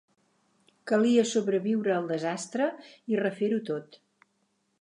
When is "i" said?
3.15-3.23